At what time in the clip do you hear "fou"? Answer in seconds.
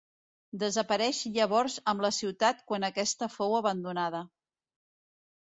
3.35-3.55